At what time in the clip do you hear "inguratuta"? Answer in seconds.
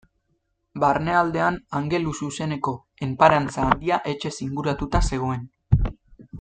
4.49-5.07